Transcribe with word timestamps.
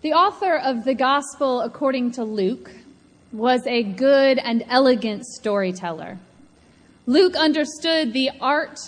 The 0.00 0.12
author 0.12 0.56
of 0.56 0.84
the 0.84 0.94
Gospel 0.94 1.60
according 1.60 2.12
to 2.12 2.22
Luke 2.22 2.70
was 3.32 3.66
a 3.66 3.82
good 3.82 4.38
and 4.38 4.64
elegant 4.68 5.26
storyteller. 5.26 6.20
Luke 7.06 7.34
understood 7.34 8.12
the 8.12 8.30
art 8.40 8.78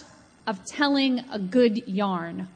of 0.46 0.64
telling 0.64 1.24
a 1.32 1.38
good 1.40 1.88
yarn. 1.88 2.46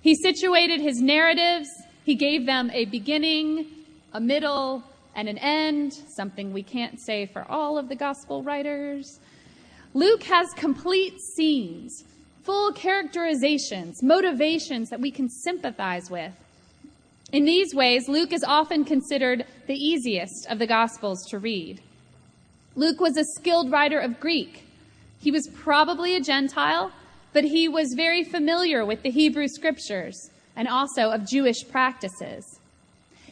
He 0.00 0.14
situated 0.14 0.80
his 0.80 1.02
narratives, 1.02 1.68
he 2.02 2.14
gave 2.14 2.46
them 2.46 2.70
a 2.72 2.86
beginning, 2.86 3.66
a 4.14 4.20
middle, 4.20 4.82
and 5.14 5.28
an 5.28 5.36
end, 5.36 5.92
something 5.92 6.54
we 6.54 6.62
can't 6.62 6.98
say 6.98 7.26
for 7.26 7.44
all 7.50 7.76
of 7.76 7.90
the 7.90 7.96
gospel 7.96 8.42
writers. 8.42 9.20
Luke 9.92 10.22
has 10.22 10.48
complete 10.54 11.20
scenes, 11.20 12.04
full 12.44 12.72
characterizations, 12.72 14.02
motivations 14.02 14.88
that 14.88 15.00
we 15.00 15.10
can 15.10 15.28
sympathize 15.28 16.10
with. 16.10 16.32
In 17.32 17.44
these 17.44 17.74
ways, 17.74 18.08
Luke 18.08 18.32
is 18.32 18.42
often 18.42 18.84
considered 18.84 19.44
the 19.68 19.74
easiest 19.74 20.46
of 20.48 20.58
the 20.58 20.66
Gospels 20.66 21.24
to 21.28 21.38
read. 21.38 21.80
Luke 22.74 22.98
was 22.98 23.16
a 23.16 23.24
skilled 23.36 23.70
writer 23.70 24.00
of 24.00 24.18
Greek. 24.18 24.64
He 25.20 25.30
was 25.30 25.48
probably 25.54 26.16
a 26.16 26.20
Gentile, 26.20 26.90
but 27.32 27.44
he 27.44 27.68
was 27.68 27.94
very 27.94 28.24
familiar 28.24 28.84
with 28.84 29.02
the 29.02 29.10
Hebrew 29.10 29.46
scriptures 29.46 30.30
and 30.56 30.66
also 30.66 31.10
of 31.10 31.28
Jewish 31.28 31.68
practices. 31.68 32.58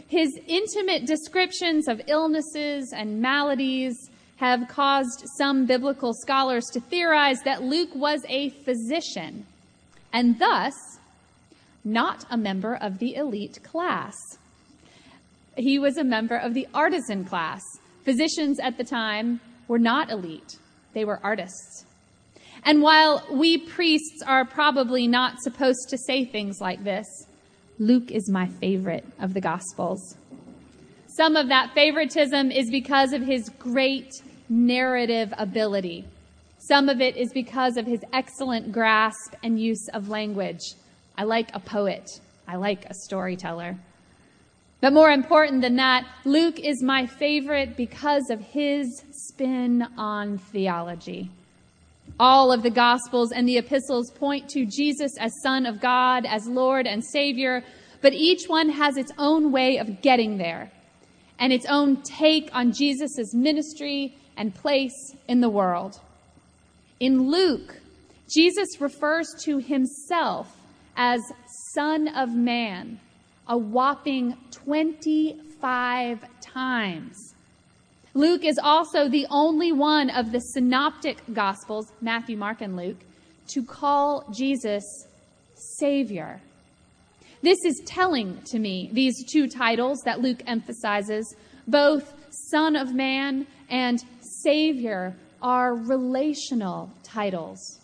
His 0.07 0.39
intimate 0.47 1.05
descriptions 1.05 1.89
of 1.89 2.01
illnesses 2.07 2.93
and 2.93 3.21
maladies 3.21 4.11
have 4.37 4.69
caused 4.69 5.25
some 5.37 5.67
biblical 5.67 6.13
scholars 6.15 6.67
to 6.67 6.81
theorize 6.81 7.43
that 7.43 7.63
Luke 7.63 7.95
was 7.97 8.25
a 8.29 8.51
physician 8.51 9.45
and 10.13 10.39
thus 10.39 10.98
not 11.85 12.25
a 12.31 12.37
member 12.37 12.75
of 12.75 12.99
the 12.99 13.15
elite 13.15 13.63
class. 13.63 14.15
He 15.57 15.79
was 15.79 15.97
a 15.97 16.05
member 16.05 16.37
of 16.37 16.55
the 16.55 16.69
artisan 16.73 17.25
class. 17.25 17.63
Physicians 18.05 18.59
at 18.61 18.79
the 18.79 18.85
time 18.85 19.41
were 19.67 19.79
not 19.79 20.11
elite, 20.11 20.59
they 20.95 21.05
were 21.05 21.21
artists. 21.23 21.85
And 22.65 22.83
while 22.83 23.25
we 23.31 23.59
priests 23.59 24.23
are 24.27 24.45
probably 24.45 25.07
not 25.07 25.41
supposed 25.41 25.89
to 25.91 25.99
say 25.99 26.25
things 26.25 26.61
like 26.61 26.83
this, 26.85 27.07
Luke 27.79 28.11
is 28.11 28.31
my 28.31 28.47
favorite 28.47 29.05
of 29.21 29.35
the 29.35 29.41
Gospels. 29.41 30.17
Some 31.07 31.37
of 31.37 31.49
that 31.49 31.73
favoritism 31.75 32.51
is 32.51 32.71
because 32.71 33.13
of 33.13 33.23
his 33.23 33.49
great 33.59 34.13
narrative 34.49 35.33
ability. 35.39 36.05
Some 36.59 36.89
of 36.89 37.01
it 37.01 37.17
is 37.17 37.33
because 37.33 37.77
of 37.77 37.87
his 37.87 38.01
excellent 38.13 38.73
grasp 38.73 39.35
and 39.43 39.61
use 39.61 39.89
of 39.95 40.09
language. 40.09 40.61
I 41.19 41.25
like 41.25 41.51
a 41.53 41.59
poet. 41.59 42.21
I 42.47 42.57
like 42.57 42.85
a 42.85 42.95
storyteller. 42.95 43.77
But 44.81 44.93
more 44.93 45.11
important 45.11 45.63
than 45.63 45.75
that, 45.77 46.07
Luke 46.25 46.61
is 46.61 46.81
my 46.81 47.07
favorite 47.07 47.77
because 47.77 48.31
of 48.31 48.41
his 48.41 49.03
spin 49.11 49.83
on 49.99 50.39
theology. 50.39 51.29
All 52.21 52.53
of 52.53 52.63
the 52.63 52.71
Gospels 52.71 53.33
and 53.33 53.49
the 53.49 53.59
epistles 53.59 54.13
point 54.13 54.49
to 54.51 54.65
Jesus 54.65 55.17
as 55.19 55.33
Son 55.43 55.67
of 55.67 55.81
God, 55.81 56.25
as 56.25 56.47
Lord 56.47 56.87
and 56.87 57.05
Savior, 57.05 57.65
but 58.01 58.13
each 58.13 58.47
one 58.47 58.69
has 58.69 58.97
its 58.97 59.11
own 59.19 59.51
way 59.51 59.79
of 59.79 60.01
getting 60.01 60.39
there 60.39 60.71
and 61.41 61.53
its 61.53 61.67
own 61.67 62.01
take 62.03 62.49
on 62.53 62.73
Jesus' 62.73 63.35
ministry 63.35 64.15
and 64.37 64.55
place 64.55 65.17
in 65.27 65.41
the 65.41 65.51
world. 65.51 65.99
In 67.01 67.29
Luke, 67.29 67.81
Jesus 68.33 68.81
refers 68.81 69.35
to 69.41 69.59
himself 69.59 70.58
as 70.99 71.21
Son 71.73 72.09
of 72.09 72.35
Man 72.35 72.99
a 73.47 73.57
whopping 73.57 74.37
25 74.51 76.25
times. 76.41 77.35
Luke 78.13 78.45
is 78.45 78.59
also 78.59 79.09
the 79.09 79.27
only 79.31 79.73
one 79.73 80.11
of 80.11 80.33
the 80.33 80.41
synoptic 80.41 81.19
gospels, 81.33 81.93
Matthew, 82.01 82.37
Mark, 82.37 82.61
and 82.61 82.77
Luke, 82.77 82.99
to 83.55 83.63
call 83.63 84.27
Jesus 84.35 84.85
Savior. 85.55 86.41
This 87.43 87.65
is 87.65 87.81
telling 87.87 88.43
to 88.47 88.59
me, 88.59 88.91
these 88.93 89.25
two 89.33 89.47
titles 89.47 90.01
that 90.05 90.21
Luke 90.21 90.43
emphasizes, 90.47 91.35
both 91.67 92.13
Son 92.51 92.77
of 92.77 92.93
Man 92.93 93.47
and 93.71 94.03
Savior, 94.43 95.15
are 95.41 95.77
relational 95.77 96.91
titles. 97.05 97.79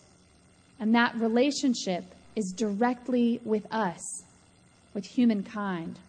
And 0.79 0.93
that 0.93 1.15
relationship 1.15 2.03
is 2.35 2.53
directly 2.55 3.39
with 3.43 3.65
us, 3.71 4.23
with 4.93 5.05
humankind. 5.05 5.99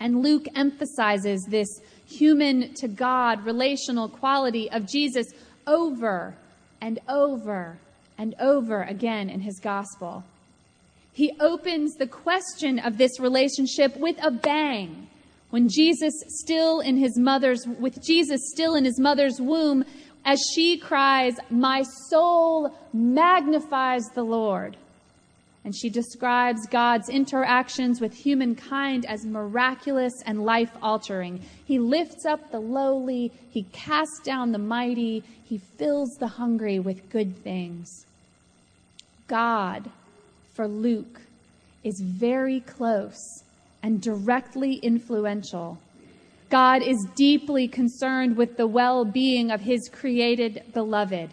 And 0.00 0.22
Luke 0.22 0.46
emphasizes 0.56 1.44
this 1.44 1.68
human 2.06 2.74
to 2.74 2.88
God 2.88 3.44
relational 3.44 4.08
quality 4.08 4.70
of 4.70 4.86
Jesus 4.86 5.26
over 5.66 6.34
and 6.80 6.98
over 7.08 7.78
and 8.18 8.34
over 8.40 8.82
again 8.82 9.30
in 9.30 9.40
his 9.40 9.60
gospel. 9.60 10.24
He 11.12 11.32
opens 11.40 11.94
the 11.94 12.06
question 12.06 12.78
of 12.78 12.98
this 12.98 13.20
relationship 13.20 13.96
with 13.96 14.16
a 14.22 14.30
bang. 14.30 15.08
When 15.50 15.68
Jesus 15.68 16.14
still 16.28 16.80
in 16.80 16.96
his 16.96 17.18
mother's, 17.18 17.66
with 17.66 18.02
Jesus 18.02 18.40
still 18.52 18.74
in 18.74 18.84
his 18.84 18.98
mother's 18.98 19.38
womb, 19.38 19.84
as 20.24 20.40
she 20.54 20.78
cries, 20.78 21.34
My 21.50 21.82
soul 22.08 22.74
magnifies 22.92 24.04
the 24.14 24.22
Lord. 24.22 24.76
And 25.64 25.74
she 25.76 25.90
describes 25.90 26.66
God's 26.66 27.08
interactions 27.08 28.00
with 28.00 28.12
humankind 28.12 29.06
as 29.06 29.24
miraculous 29.24 30.12
and 30.26 30.44
life 30.44 30.72
altering. 30.82 31.40
He 31.64 31.78
lifts 31.78 32.26
up 32.26 32.50
the 32.50 32.60
lowly, 32.60 33.30
he 33.50 33.62
casts 33.72 34.20
down 34.24 34.50
the 34.50 34.58
mighty, 34.58 35.22
he 35.44 35.58
fills 35.58 36.16
the 36.18 36.26
hungry 36.26 36.80
with 36.80 37.08
good 37.10 37.36
things. 37.44 38.06
God, 39.28 39.88
for 40.54 40.66
Luke, 40.66 41.20
is 41.84 42.00
very 42.00 42.60
close 42.60 43.44
and 43.82 44.00
directly 44.00 44.74
influential. 44.76 45.78
God 46.50 46.82
is 46.82 47.06
deeply 47.14 47.68
concerned 47.68 48.36
with 48.36 48.56
the 48.56 48.66
well 48.66 49.04
being 49.04 49.50
of 49.50 49.60
his 49.60 49.88
created 49.88 50.64
beloved 50.74 51.32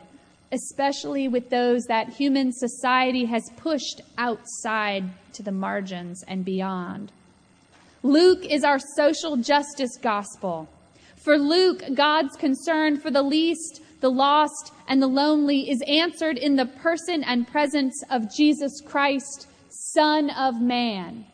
especially 0.51 1.27
with 1.27 1.49
those 1.49 1.83
that 1.85 2.09
human 2.09 2.51
society 2.51 3.25
has 3.25 3.49
pushed 3.57 4.01
outside 4.17 5.03
to 5.33 5.43
the 5.43 5.51
margins 5.51 6.23
and 6.27 6.43
beyond. 6.43 7.11
Luke 8.01 8.45
is 8.45 8.63
our 8.63 8.79
social 8.95 9.37
justice 9.37 9.97
gospel. 10.01 10.67
For 11.17 11.37
Luke, 11.37 11.83
God's 11.93 12.35
concern 12.37 12.97
for 12.97 13.11
the 13.11 13.21
least, 13.21 13.81
the 13.99 14.09
lost, 14.09 14.71
and 14.87 15.01
the 15.01 15.07
lonely 15.07 15.69
is 15.69 15.83
answered 15.87 16.37
in 16.37 16.55
the 16.55 16.65
person 16.65 17.23
and 17.23 17.47
presence 17.47 18.01
of 18.09 18.33
Jesus 18.33 18.81
Christ, 18.81 19.47
Son 19.69 20.29
of 20.29 20.61
Man 20.61 21.25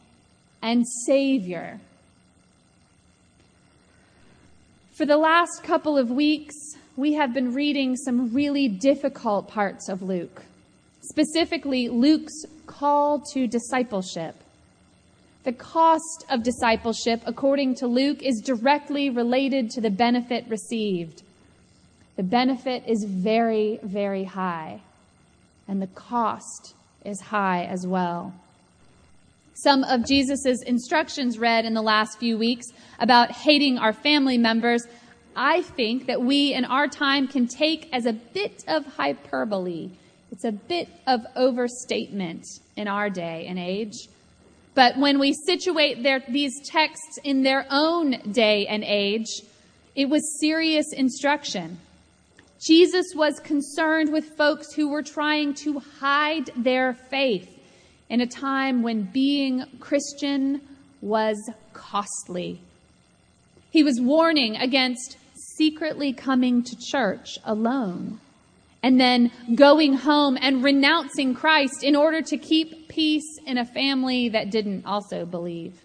and 0.61 0.85
Savior. 1.05 1.79
For 4.93 5.05
the 5.05 5.17
last 5.17 5.61
couple 5.63 5.97
of 5.97 6.09
weeks, 6.09 6.55
we 6.97 7.13
have 7.13 7.33
been 7.33 7.53
reading 7.53 7.97
some 7.97 8.33
really 8.33 8.69
difficult 8.69 9.49
parts 9.49 9.89
of 9.89 10.01
Luke, 10.01 10.43
specifically 11.01 11.89
Luke's 11.89 12.45
call 12.67 13.21
to 13.33 13.47
discipleship. 13.47 14.35
The 15.43 15.51
cost 15.51 16.25
of 16.29 16.41
discipleship, 16.41 17.21
according 17.25 17.75
to 17.75 17.87
Luke, 17.87 18.23
is 18.23 18.41
directly 18.41 19.09
related 19.09 19.69
to 19.71 19.81
the 19.81 19.89
benefit 19.89 20.45
received. 20.47 21.21
The 22.15 22.23
benefit 22.23 22.83
is 22.87 23.03
very, 23.03 23.79
very 23.83 24.23
high, 24.23 24.79
and 25.67 25.81
the 25.81 25.87
cost 25.87 26.75
is 27.03 27.19
high 27.19 27.65
as 27.65 27.85
well. 27.85 28.33
Some 29.53 29.83
of 29.83 30.07
Jesus' 30.07 30.63
instructions 30.65 31.37
read 31.37 31.65
in 31.65 31.73
the 31.73 31.81
last 31.81 32.19
few 32.19 32.37
weeks 32.37 32.67
about 32.99 33.31
hating 33.31 33.77
our 33.77 33.93
family 33.93 34.37
members 34.37 34.85
I 35.35 35.61
think 35.61 36.07
that 36.07 36.21
we 36.21 36.53
in 36.53 36.63
our 36.65 36.87
time 36.87 37.27
can 37.27 37.47
take 37.47 37.89
as 37.91 38.05
a 38.05 38.13
bit 38.13 38.63
of 38.67 38.85
hyperbole. 38.85 39.89
It's 40.31 40.45
a 40.45 40.51
bit 40.51 40.89
of 41.05 41.21
overstatement 41.35 42.45
in 42.75 42.87
our 42.87 43.09
day 43.09 43.45
and 43.47 43.59
age. 43.59 44.07
But 44.73 44.97
when 44.97 45.19
we 45.19 45.33
situate 45.33 46.03
their, 46.03 46.21
these 46.29 46.53
texts 46.69 47.19
in 47.23 47.43
their 47.43 47.65
own 47.69 48.31
day 48.31 48.67
and 48.67 48.83
age, 48.83 49.27
it 49.95 50.09
was 50.09 50.39
serious 50.39 50.91
instruction. 50.93 51.79
Jesus 52.65 53.07
was 53.15 53.39
concerned 53.39 54.11
with 54.11 54.37
folks 54.37 54.73
who 54.73 54.89
were 54.89 55.03
trying 55.03 55.53
to 55.63 55.79
hide 55.99 56.49
their 56.57 56.93
faith 56.93 57.49
in 58.09 58.21
a 58.21 58.27
time 58.27 58.83
when 58.83 59.03
being 59.03 59.63
Christian 59.79 60.61
was 61.01 61.37
costly. 61.73 62.59
He 63.71 63.83
was 63.83 63.99
warning 64.01 64.55
against 64.55 65.17
secretly 65.57 66.13
coming 66.13 66.63
to 66.63 66.75
church 66.75 67.37
alone 67.43 68.19
and 68.85 68.99
then 68.99 69.31
going 69.55 69.93
home 69.93 70.37
and 70.39 70.63
renouncing 70.63 71.33
Christ 71.33 71.83
in 71.83 71.95
order 71.95 72.21
to 72.21 72.37
keep 72.37 72.87
peace 72.87 73.39
in 73.45 73.57
a 73.57 73.65
family 73.65 74.29
that 74.29 74.51
didn't 74.51 74.85
also 74.85 75.25
believe. 75.25 75.81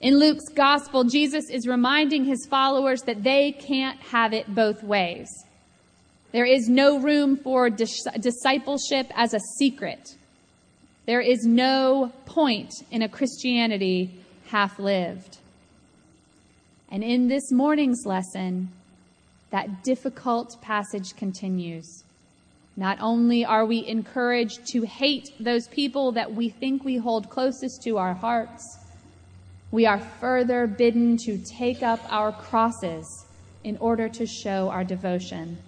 In 0.00 0.18
Luke's 0.18 0.48
gospel, 0.54 1.04
Jesus 1.04 1.50
is 1.50 1.66
reminding 1.66 2.24
his 2.24 2.46
followers 2.46 3.02
that 3.02 3.22
they 3.22 3.52
can't 3.52 4.00
have 4.00 4.32
it 4.32 4.54
both 4.54 4.82
ways. 4.82 5.28
There 6.32 6.46
is 6.46 6.68
no 6.68 6.98
room 6.98 7.36
for 7.36 7.68
dis- 7.68 8.06
discipleship 8.20 9.10
as 9.14 9.34
a 9.34 9.40
secret. 9.58 10.16
There 11.06 11.20
is 11.20 11.44
no 11.44 12.10
point 12.24 12.72
in 12.90 13.02
a 13.02 13.08
Christianity 13.08 14.14
half 14.46 14.78
lived. 14.78 15.38
And 16.94 17.02
in 17.02 17.26
this 17.26 17.50
morning's 17.50 18.06
lesson, 18.06 18.68
that 19.50 19.82
difficult 19.82 20.62
passage 20.62 21.16
continues. 21.16 22.04
Not 22.76 22.98
only 23.00 23.44
are 23.44 23.66
we 23.66 23.84
encouraged 23.84 24.64
to 24.68 24.82
hate 24.82 25.32
those 25.40 25.66
people 25.66 26.12
that 26.12 26.32
we 26.32 26.50
think 26.50 26.84
we 26.84 26.98
hold 26.98 27.28
closest 27.30 27.82
to 27.82 27.98
our 27.98 28.14
hearts, 28.14 28.78
we 29.72 29.86
are 29.86 29.98
further 30.20 30.68
bidden 30.68 31.16
to 31.24 31.36
take 31.38 31.82
up 31.82 31.98
our 32.12 32.30
crosses 32.30 33.26
in 33.64 33.76
order 33.78 34.08
to 34.10 34.24
show 34.24 34.68
our 34.68 34.84
devotion. 34.84 35.58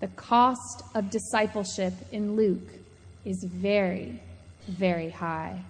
The 0.00 0.08
cost 0.08 0.82
of 0.96 1.10
discipleship 1.10 1.94
in 2.10 2.34
Luke 2.34 2.72
is 3.24 3.44
very, 3.44 4.20
very 4.66 5.10
high. 5.10 5.62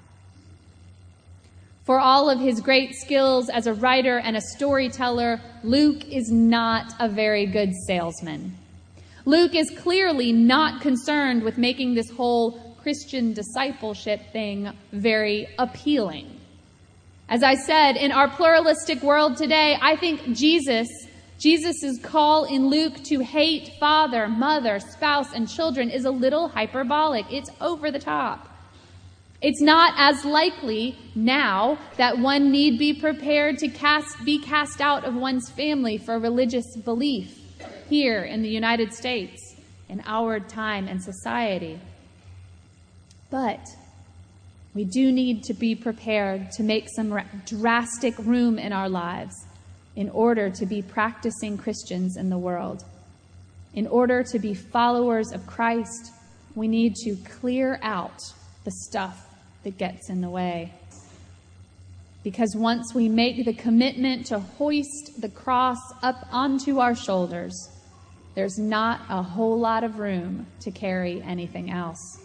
For 1.84 1.99
all 1.99 2.31
of 2.31 2.38
his 2.38 2.61
great 2.61 2.94
skills 2.94 3.49
as 3.49 3.67
a 3.67 3.75
writer 3.75 4.19
and 4.19 4.37
a 4.37 4.40
storyteller, 4.40 5.40
Luke 5.64 6.05
is 6.08 6.31
not 6.31 6.94
a 7.00 7.08
very 7.08 7.46
good 7.46 7.73
salesman. 7.87 8.56
Luke 9.25 9.55
is 9.55 9.70
clearly 9.79 10.32
not 10.32 10.81
concerned 10.81 11.43
with 11.43 11.58
making 11.58 11.94
this 11.94 12.11
whole 12.11 12.76
Christian 12.82 13.32
discipleship 13.32 14.32
thing 14.32 14.70
very 14.93 15.49
appealing. 15.58 16.40
As 17.29 17.43
I 17.43 17.55
said, 17.55 17.96
in 17.96 18.12
our 18.12 18.29
pluralistic 18.29 19.02
world 19.02 19.37
today, 19.37 19.76
I 19.81 19.96
think 19.96 20.34
Jesus 20.34 20.88
Jesus' 21.43 21.99
call 22.00 22.44
in 22.44 22.69
Luke 22.69 23.02
to 23.02 23.19
hate 23.19 23.73
father, 23.81 24.29
mother, 24.29 24.79
spouse, 24.79 25.32
and 25.34 25.49
children 25.49 25.90
is 25.90 26.05
a 26.05 26.11
little 26.11 26.46
hyperbolic. 26.46 27.26
It's 27.32 27.50
over 27.61 27.90
the 27.90 27.99
top. 27.99 28.52
It's 29.43 29.61
not 29.61 29.94
as 29.97 30.25
likely 30.25 30.97
now 31.17 31.77
that 31.97 32.17
one 32.17 32.53
need 32.53 32.79
be 32.79 32.94
prepared 32.94 33.59
to 33.59 33.69
cast, 33.69 34.25
be 34.25 34.39
cast 34.39 34.81
out 34.81 35.05
of 35.05 35.17
one's 35.17 35.50
family 35.50 35.99
for 35.99 36.17
religious 36.21 36.77
belief 36.77 37.37
here 37.89 38.23
in 38.23 38.43
the 38.43 38.49
United 38.49 38.94
States, 38.94 39.56
in 39.89 40.00
our 40.06 40.39
time 40.39 40.87
and 40.87 41.03
society. 41.03 41.81
But 43.33 43.67
we 44.75 44.85
do 44.85 45.11
need 45.11 45.43
to 45.44 45.55
be 45.55 45.75
prepared 45.75 46.53
to 46.53 46.62
make 46.62 46.87
some 46.94 47.21
drastic 47.44 48.17
room 48.21 48.61
in 48.61 48.73
our 48.73 48.89
lives 48.89 49.35
in 49.97 50.09
order 50.11 50.50
to 50.50 50.67
be 50.67 50.83
practicing 50.83 51.59
Christians 51.59 52.17
in 52.17 52.31
the 52.31 52.39
world. 52.39 52.85
In 53.75 53.89
order 53.89 54.23
to 54.23 54.39
be 54.39 54.55
followers 54.55 55.33
of 55.33 55.49
Christ, 55.49 56.12
we 56.55 56.69
need 56.69 56.94
to 57.05 57.17
clear 57.17 57.81
out 57.83 58.21
the 58.62 58.71
stuff 58.71 59.31
that 59.64 59.79
gets 59.79 60.11
in 60.11 60.20
the 60.20 60.31
way. 60.31 60.73
Because 62.25 62.55
once 62.56 62.94
we 62.94 63.09
make 63.09 63.44
the 63.44 63.53
commitment 63.53 64.26
to 64.26 64.38
hoist 64.38 65.20
the 65.20 65.29
cross 65.29 65.79
up 66.03 66.26
onto 66.31 66.79
our 66.79 66.94
shoulders, 66.94 67.69
there's 68.35 68.59
not 68.59 69.00
a 69.09 69.23
whole 69.23 69.59
lot 69.59 69.85
of 69.85 69.99
room 69.99 70.47
to 70.61 70.70
carry 70.70 71.20
anything 71.23 71.70
else. 71.70 72.20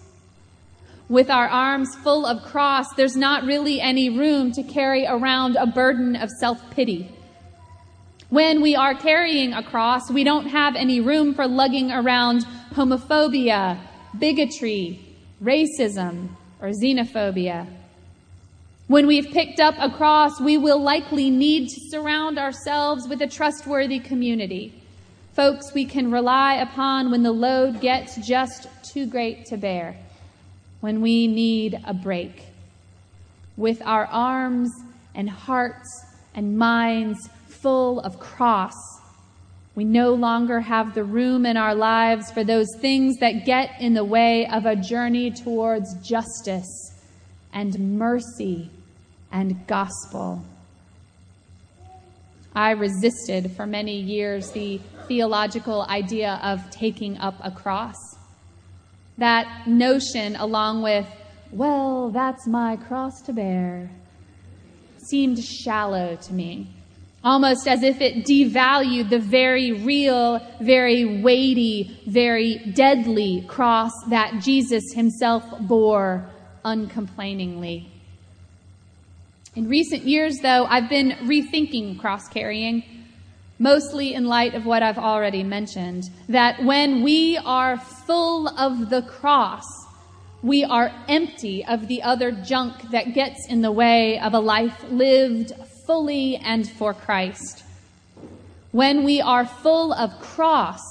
With 1.10 1.30
our 1.30 1.48
arms 1.48 1.96
full 2.04 2.26
of 2.26 2.44
cross, 2.44 2.94
there's 2.96 3.16
not 3.16 3.44
really 3.44 3.82
any 3.82 4.10
room 4.10 4.52
to 4.52 4.64
carry 4.64 5.06
around 5.08 5.56
a 5.56 5.66
burden 5.66 6.16
of 6.16 6.30
self 6.30 6.60
pity 6.72 7.12
when 8.30 8.62
we 8.62 8.76
are 8.76 8.94
carrying 8.94 9.54
a 9.54 9.64
cross, 9.64 10.12
we 10.12 10.26
don't 10.26 10.48
have 10.48 10.76
any 10.76 11.00
room 11.00 11.34
for 11.34 11.48
lugging 11.48 11.92
around 11.92 12.46
homophobia, 12.74 13.80
bigotry, 14.20 15.00
racism, 15.42 16.28
or 16.62 16.70
xenophobia. 16.70 17.68
When 18.88 19.06
we've 19.06 19.32
picked 19.32 19.60
up 19.60 19.76
a 19.80 19.90
cross, 19.90 20.40
we 20.40 20.58
will 20.58 20.82
likely 20.82 21.30
need 21.30 21.68
to 21.70 21.82
surround 21.90 22.40
ourselves 22.40 23.08
with 23.08 23.22
a 23.22 23.28
trustworthy 23.28 24.00
community. 24.00 24.82
Folks 25.34 25.74
we 25.74 25.86
can 25.86 26.10
rely 26.10 26.56
upon 26.56 27.12
when 27.12 27.22
the 27.22 27.32
load 27.32 27.82
gets 27.82 28.16
just 28.26 28.68
too 28.84 29.06
great 29.06 29.46
to 29.48 29.58
bear, 29.58 29.98
when 30.80 31.02
we 31.02 31.28
need 31.28 31.80
a 31.86 31.94
break. 31.94 32.44
With 33.58 33.82
our 33.84 34.06
arms 34.06 34.72
and 35.14 35.30
hearts 35.30 36.06
and 36.34 36.58
minds 36.58 37.30
full 37.48 38.00
of 38.00 38.20
cross. 38.20 38.74
We 39.78 39.84
no 39.86 40.16
longer 40.16 40.60
have 40.60 40.96
the 40.96 41.04
room 41.04 41.46
in 41.46 41.56
our 41.56 41.76
lives 41.76 42.32
for 42.32 42.44
those 42.44 42.66
things 42.80 43.18
that 43.18 43.46
get 43.46 43.80
in 43.80 43.94
the 43.94 44.04
way 44.04 44.48
of 44.48 44.66
a 44.66 44.76
journey 44.76 45.30
towards 45.30 45.94
justice 46.02 46.96
and 47.54 48.00
mercy 48.00 48.72
and 49.32 49.68
gospel. 49.68 50.44
I 52.56 52.72
resisted 52.72 53.52
for 53.52 53.68
many 53.68 54.00
years 54.00 54.50
the 54.50 54.82
theological 55.08 55.84
idea 55.84 56.40
of 56.42 56.72
taking 56.72 57.20
up 57.20 57.36
a 57.44 57.52
cross. 57.52 58.16
That 59.20 59.68
notion, 59.68 60.38
along 60.38 60.82
with, 60.82 61.08
well, 61.52 62.10
that's 62.10 62.48
my 62.48 62.78
cross 62.78 63.22
to 63.28 63.32
bear, 63.32 63.92
seemed 64.98 65.38
shallow 65.38 66.16
to 66.16 66.34
me 66.34 66.68
almost 67.28 67.68
as 67.68 67.84
if 67.84 68.00
it 68.00 68.24
devalued 68.24 69.10
the 69.10 69.20
very 69.20 69.74
real, 69.74 70.40
very 70.62 71.22
weighty, 71.22 72.00
very 72.08 72.60
deadly 72.74 73.44
cross 73.50 73.92
that 74.10 74.42
Jesus 74.42 74.94
himself 74.94 75.44
bore 75.60 76.26
uncomplainingly. 76.64 77.86
In 79.58 79.68
recent 79.68 80.04
years, 80.04 80.38
though, 80.40 80.68
I've 80.68 80.90
been 80.90 81.18
rethinking 81.24 82.00
cross 82.00 82.30
carrying, 82.30 82.84
mostly 83.60 84.14
in 84.14 84.28
light 84.28 84.54
of 84.54 84.66
what 84.66 84.82
I've 84.82 84.98
already 84.98 85.44
mentioned, 85.44 86.06
that 86.30 86.64
when 86.64 87.04
we 87.04 87.38
are 87.44 87.78
full 87.78 88.48
of 88.48 88.90
the 88.90 89.02
cross, 89.02 89.66
we 90.42 90.64
are 90.64 90.94
empty 91.10 91.66
of 91.66 91.90
the 91.90 92.04
other 92.04 92.32
junk 92.32 92.90
that 92.92 93.14
gets 93.14 93.48
in 93.50 93.62
the 93.62 93.72
way 93.72 94.18
of 94.18 94.34
a 94.34 94.40
life 94.40 94.86
lived 94.90 95.52
fully 95.88 96.36
and 96.36 96.70
for 96.70 96.94
Christ. 96.94 97.64
When 98.72 99.04
we 99.04 99.22
are 99.22 99.46
full 99.46 99.94
of 99.94 100.20
cross, 100.20 100.82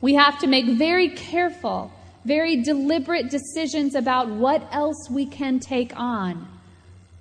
we 0.00 0.14
have 0.14 0.40
to 0.40 0.48
make 0.48 0.66
very 0.66 1.10
careful, 1.10 1.92
very 2.24 2.62
deliberate 2.62 3.30
decisions 3.30 3.94
about 3.94 4.28
what 4.28 4.66
else 4.72 5.08
we 5.10 5.26
can 5.26 5.60
take 5.60 5.92
on. 5.96 6.48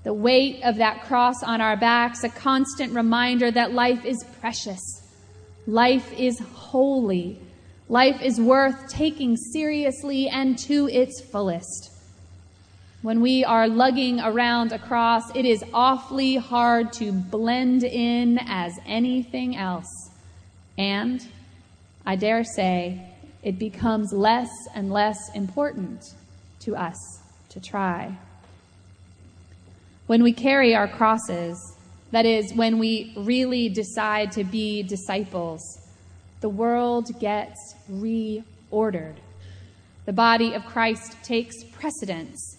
The 0.03 0.13
weight 0.13 0.63
of 0.63 0.77
that 0.77 1.03
cross 1.03 1.43
on 1.43 1.61
our 1.61 1.77
backs, 1.77 2.23
a 2.23 2.29
constant 2.29 2.93
reminder 2.93 3.51
that 3.51 3.73
life 3.73 4.03
is 4.05 4.25
precious. 4.39 4.81
Life 5.67 6.11
is 6.13 6.39
holy. 6.39 7.39
Life 7.87 8.21
is 8.23 8.41
worth 8.41 8.89
taking 8.89 9.35
seriously 9.35 10.27
and 10.29 10.57
to 10.59 10.87
its 10.87 11.21
fullest. 11.21 11.91
When 13.01 13.21
we 13.21 13.43
are 13.43 13.67
lugging 13.67 14.19
around 14.19 14.71
a 14.71 14.77
cross, 14.77 15.35
it 15.35 15.43
is 15.43 15.65
awfully 15.73 16.35
hard 16.35 16.93
to 16.93 17.11
blend 17.11 17.83
in 17.83 18.37
as 18.45 18.77
anything 18.85 19.55
else. 19.55 20.11
And 20.77 21.25
I 22.05 22.15
dare 22.15 22.43
say 22.43 23.01
it 23.41 23.57
becomes 23.57 24.13
less 24.13 24.51
and 24.75 24.93
less 24.93 25.17
important 25.33 26.13
to 26.59 26.75
us 26.75 26.95
to 27.49 27.59
try. 27.59 28.15
When 30.05 30.21
we 30.21 30.31
carry 30.31 30.75
our 30.75 30.87
crosses, 30.87 31.57
that 32.11 32.27
is, 32.27 32.53
when 32.53 32.77
we 32.77 33.13
really 33.17 33.67
decide 33.67 34.31
to 34.33 34.43
be 34.43 34.83
disciples, 34.83 35.63
the 36.41 36.49
world 36.49 37.19
gets 37.19 37.73
reordered. 37.91 39.15
The 40.05 40.13
body 40.13 40.53
of 40.53 40.65
Christ 40.65 41.15
takes 41.23 41.63
precedence 41.63 42.57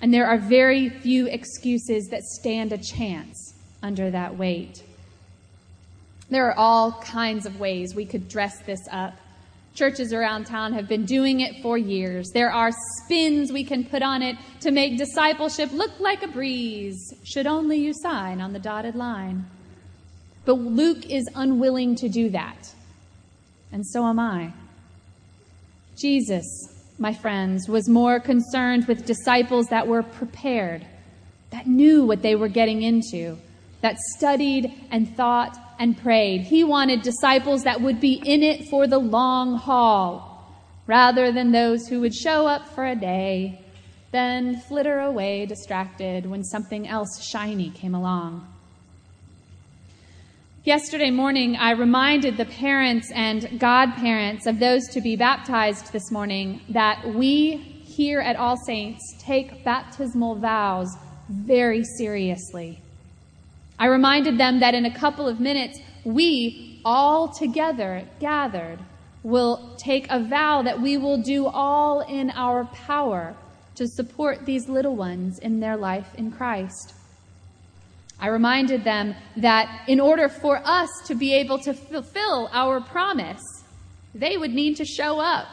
and 0.00 0.12
there 0.12 0.26
are 0.26 0.38
very 0.38 0.88
few 0.88 1.26
excuses 1.26 2.08
that 2.08 2.22
stand 2.22 2.72
a 2.72 2.78
chance 2.78 3.54
under 3.82 4.10
that 4.10 4.36
weight. 4.36 4.82
There 6.28 6.46
are 6.46 6.58
all 6.58 6.92
kinds 7.02 7.46
of 7.46 7.60
ways 7.60 7.94
we 7.94 8.04
could 8.04 8.28
dress 8.28 8.58
this 8.60 8.80
up. 8.90 9.14
Churches 9.74 10.12
around 10.12 10.46
town 10.46 10.72
have 10.72 10.88
been 10.88 11.04
doing 11.04 11.40
it 11.40 11.62
for 11.62 11.78
years. 11.78 12.30
There 12.30 12.50
are 12.50 12.70
spins 13.04 13.52
we 13.52 13.64
can 13.64 13.84
put 13.84 14.02
on 14.02 14.22
it 14.22 14.36
to 14.60 14.70
make 14.70 14.98
discipleship 14.98 15.70
look 15.72 16.00
like 16.00 16.22
a 16.22 16.28
breeze, 16.28 17.14
should 17.24 17.46
only 17.46 17.78
you 17.78 17.92
sign 17.92 18.40
on 18.40 18.52
the 18.52 18.58
dotted 18.58 18.94
line. 18.94 19.46
But 20.44 20.54
Luke 20.54 21.10
is 21.10 21.28
unwilling 21.34 21.96
to 21.96 22.08
do 22.08 22.30
that. 22.30 22.72
And 23.72 23.86
so 23.86 24.04
am 24.06 24.18
I. 24.18 24.52
Jesus 25.96 26.75
my 26.98 27.12
friends, 27.12 27.68
was 27.68 27.88
more 27.88 28.18
concerned 28.20 28.86
with 28.86 29.06
disciples 29.06 29.66
that 29.66 29.86
were 29.86 30.02
prepared, 30.02 30.86
that 31.50 31.66
knew 31.66 32.04
what 32.04 32.22
they 32.22 32.34
were 32.34 32.48
getting 32.48 32.82
into, 32.82 33.36
that 33.82 33.96
studied 34.16 34.72
and 34.90 35.16
thought 35.16 35.58
and 35.78 35.96
prayed. 35.98 36.42
He 36.42 36.64
wanted 36.64 37.02
disciples 37.02 37.62
that 37.64 37.80
would 37.80 38.00
be 38.00 38.22
in 38.24 38.42
it 38.42 38.68
for 38.68 38.86
the 38.86 38.98
long 38.98 39.56
haul, 39.56 40.32
rather 40.86 41.32
than 41.32 41.52
those 41.52 41.88
who 41.88 42.00
would 42.00 42.14
show 42.14 42.46
up 42.46 42.68
for 42.68 42.86
a 42.86 42.96
day, 42.96 43.60
then 44.12 44.60
flitter 44.68 45.00
away 45.00 45.44
distracted 45.46 46.24
when 46.24 46.42
something 46.42 46.88
else 46.88 47.22
shiny 47.22 47.70
came 47.70 47.94
along. 47.94 48.46
Yesterday 50.66 51.12
morning, 51.12 51.54
I 51.54 51.70
reminded 51.70 52.36
the 52.36 52.44
parents 52.44 53.12
and 53.14 53.60
godparents 53.60 54.46
of 54.46 54.58
those 54.58 54.88
to 54.88 55.00
be 55.00 55.14
baptized 55.14 55.92
this 55.92 56.10
morning 56.10 56.60
that 56.70 57.14
we 57.14 57.58
here 57.84 58.18
at 58.18 58.34
All 58.34 58.56
Saints 58.56 59.14
take 59.20 59.62
baptismal 59.62 60.34
vows 60.34 60.88
very 61.28 61.84
seriously. 61.84 62.80
I 63.78 63.86
reminded 63.86 64.38
them 64.38 64.58
that 64.58 64.74
in 64.74 64.86
a 64.86 64.98
couple 64.98 65.28
of 65.28 65.38
minutes, 65.38 65.78
we 66.04 66.80
all 66.84 67.28
together 67.28 68.02
gathered 68.18 68.80
will 69.22 69.76
take 69.78 70.08
a 70.10 70.18
vow 70.18 70.62
that 70.62 70.82
we 70.82 70.96
will 70.96 71.22
do 71.22 71.46
all 71.46 72.00
in 72.00 72.30
our 72.30 72.64
power 72.64 73.36
to 73.76 73.86
support 73.86 74.44
these 74.44 74.68
little 74.68 74.96
ones 74.96 75.38
in 75.38 75.60
their 75.60 75.76
life 75.76 76.12
in 76.16 76.32
Christ. 76.32 76.95
I 78.18 78.28
reminded 78.28 78.84
them 78.84 79.14
that 79.36 79.88
in 79.88 80.00
order 80.00 80.28
for 80.28 80.60
us 80.64 80.88
to 81.06 81.14
be 81.14 81.34
able 81.34 81.58
to 81.60 81.74
fulfill 81.74 82.48
our 82.52 82.80
promise, 82.80 83.42
they 84.14 84.36
would 84.36 84.54
need 84.54 84.76
to 84.76 84.84
show 84.84 85.20
up. 85.20 85.46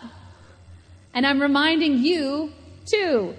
And 1.14 1.28
I'm 1.28 1.42
reminding 1.42 2.00
you 2.00 2.54
too. 2.86 3.36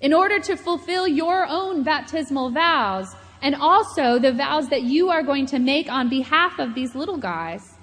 In 0.00 0.14
order 0.14 0.38
to 0.40 0.56
fulfill 0.56 1.06
your 1.06 1.46
own 1.46 1.82
baptismal 1.82 2.50
vows, 2.50 3.14
and 3.42 3.54
also 3.54 4.18
the 4.18 4.32
vows 4.32 4.68
that 4.68 4.82
you 4.82 5.10
are 5.10 5.22
going 5.22 5.46
to 5.46 5.58
make 5.58 5.90
on 5.90 6.08
behalf 6.08 6.58
of 6.58 6.74
these 6.74 6.94
little 6.94 7.18
guys, 7.18 7.74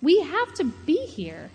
we 0.00 0.20
have 0.20 0.54
to 0.54 0.64
be 0.64 1.06
here. 1.06 1.50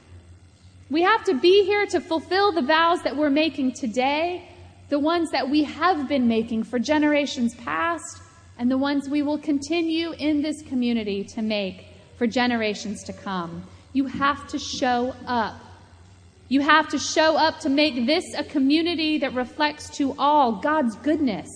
We 0.89 1.01
have 1.03 1.23
to 1.25 1.33
be 1.33 1.65
here 1.65 1.85
to 1.87 1.99
fulfill 1.99 2.51
the 2.51 2.61
vows 2.61 3.03
that 3.03 3.15
we're 3.15 3.29
making 3.29 3.73
today, 3.73 4.49
the 4.89 4.99
ones 4.99 5.31
that 5.31 5.49
we 5.49 5.63
have 5.63 6.07
been 6.07 6.27
making 6.27 6.63
for 6.63 6.79
generations 6.79 7.55
past, 7.55 8.21
and 8.57 8.71
the 8.71 8.77
ones 8.77 9.09
we 9.09 9.21
will 9.21 9.37
continue 9.37 10.11
in 10.13 10.41
this 10.41 10.61
community 10.63 11.23
to 11.23 11.41
make 11.41 11.87
for 12.17 12.27
generations 12.27 13.03
to 13.03 13.13
come. 13.13 13.63
You 13.93 14.05
have 14.05 14.47
to 14.49 14.59
show 14.59 15.13
up. 15.25 15.59
You 16.49 16.61
have 16.61 16.87
to 16.89 16.97
show 16.97 17.35
up 17.35 17.59
to 17.61 17.69
make 17.69 18.05
this 18.05 18.23
a 18.35 18.43
community 18.43 19.19
that 19.19 19.33
reflects 19.33 19.89
to 19.97 20.15
all 20.17 20.53
God's 20.53 20.95
goodness, 20.97 21.47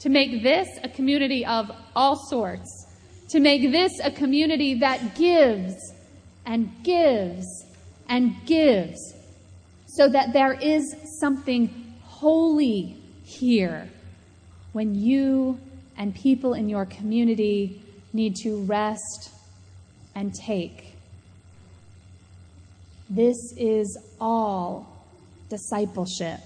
to 0.00 0.08
make 0.08 0.42
this 0.42 0.68
a 0.82 0.88
community 0.88 1.44
of 1.46 1.70
all 1.96 2.16
sorts, 2.28 2.86
to 3.30 3.40
make 3.40 3.72
this 3.72 3.92
a 4.02 4.10
community 4.10 4.74
that 4.80 5.16
gives 5.16 5.74
and 6.46 6.70
gives 6.82 7.46
and 8.08 8.34
gives, 8.46 9.14
so 9.86 10.08
that 10.08 10.32
there 10.32 10.52
is 10.52 10.94
something 11.20 11.68
holy 12.02 12.96
here 13.24 13.88
when 14.72 14.94
you 14.94 15.58
and 15.98 16.14
people 16.14 16.54
in 16.54 16.68
your 16.68 16.86
community 16.86 17.82
need 18.12 18.36
to 18.36 18.62
rest 18.62 19.30
and 20.14 20.32
take. 20.32 20.94
This 23.10 23.36
is 23.56 23.98
all 24.20 25.04
discipleship. 25.50 26.40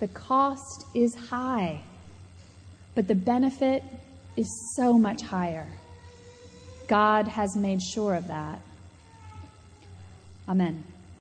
The 0.00 0.08
cost 0.08 0.84
is 0.94 1.14
high, 1.14 1.80
but 2.94 3.08
the 3.08 3.14
benefit 3.14 3.82
is 4.36 4.74
so 4.76 4.98
much 4.98 5.22
higher. 5.22 5.66
God 6.88 7.26
has 7.28 7.56
made 7.56 7.80
sure 7.80 8.14
of 8.14 8.28
that. 8.28 8.60
Amen. 10.48 10.84